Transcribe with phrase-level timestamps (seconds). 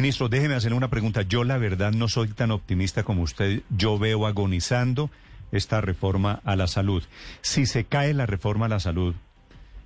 [0.00, 1.22] Ministro, déjeme hacerle una pregunta.
[1.22, 3.62] Yo, la verdad, no soy tan optimista como usted.
[3.68, 5.10] Yo veo agonizando
[5.50, 7.02] esta reforma a la salud.
[7.40, 9.16] Si se cae la reforma a la salud,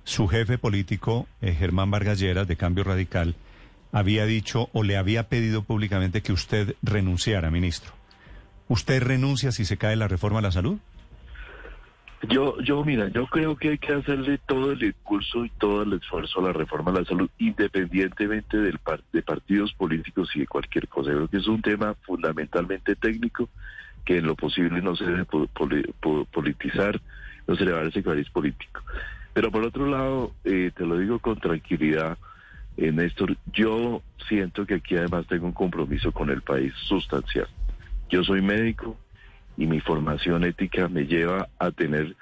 [0.03, 3.33] su jefe político, eh, Germán Vargas Lleras, de Cambio Radical,
[3.91, 7.93] había dicho o le había pedido públicamente que usted renunciara, ministro.
[8.67, 10.77] ¿Usted renuncia si se cae la reforma a la salud?
[12.29, 15.93] Yo, yo, mira, yo creo que hay que hacerle todo el impulso y todo el
[15.93, 18.79] esfuerzo a la reforma a la salud, independientemente del
[19.11, 21.11] de partidos políticos y de cualquier cosa.
[21.11, 23.49] Creo que es un tema fundamentalmente técnico
[24.05, 27.01] que en lo posible no se debe politizar,
[27.45, 28.81] no se le va a dar ese cariz político.
[29.33, 32.17] Pero por otro lado, eh, te lo digo con tranquilidad,
[32.77, 37.47] eh, Néstor, yo siento que aquí además tengo un compromiso con el país sustancial.
[38.09, 38.97] Yo soy médico
[39.57, 42.15] y mi formación ética me lleva a tener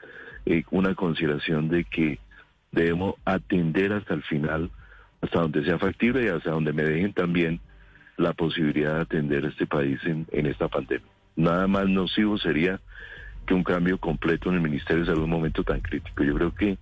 [0.45, 2.19] eh, una consideración de que
[2.71, 4.69] debemos atender hasta el final,
[5.21, 7.59] hasta donde sea factible y hasta donde me dejen también
[8.17, 11.07] la posibilidad de atender este país en, en esta pandemia.
[11.35, 12.79] Nada más nocivo sería
[13.45, 16.23] que un cambio completo en el Ministerio de Salud en un momento tan crítico.
[16.23, 16.77] Yo creo que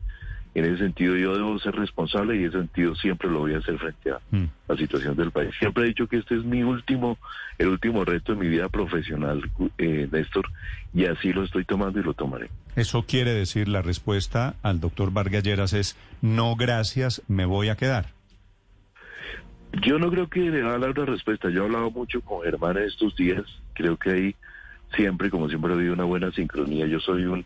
[0.56, 3.60] en ese sentido yo debo ser responsable y en ese sentido siempre lo voy a
[3.60, 4.50] hacer frente a mm.
[4.68, 5.52] la situación del país.
[5.60, 7.18] Siempre he dicho que este es mi último,
[7.58, 10.50] el último reto de mi vida profesional, eh, Néstor,
[10.94, 12.50] y así lo estoy tomando y lo tomaré.
[12.76, 17.76] Eso quiere decir la respuesta al doctor Vargas Lleras es no gracias, me voy a
[17.76, 18.08] quedar.
[19.84, 21.50] Yo no creo que le va a dar una respuesta.
[21.50, 23.44] Yo he hablado mucho con Germán estos días.
[23.74, 24.36] Creo que ahí
[24.96, 26.88] siempre, como siempre, ha habido una buena sincronía.
[26.88, 27.46] Yo soy un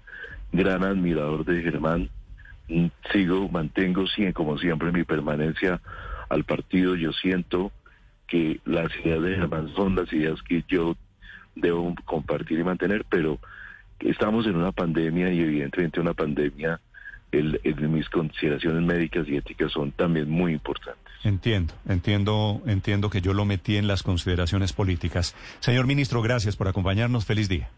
[0.54, 2.09] gran admirador de Germán
[3.12, 5.81] sigo, mantengo como siempre mi permanencia
[6.29, 6.96] al partido.
[6.96, 7.72] Yo siento
[8.28, 10.96] que las ideas de Germán son las ideas que yo
[11.56, 13.40] debo compartir y mantener, pero
[14.00, 16.79] estamos en una pandemia y evidentemente una pandemia,
[17.31, 17.59] el,
[17.90, 21.02] mis consideraciones médicas y éticas son también muy importantes.
[21.23, 25.35] Entiendo, entiendo, entiendo que yo lo metí en las consideraciones políticas.
[25.59, 27.25] Señor ministro, gracias por acompañarnos.
[27.25, 27.69] Feliz día.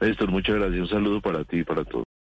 [0.00, 0.80] Néstor, muchas gracias.
[0.80, 2.05] Un saludo para ti y para todos.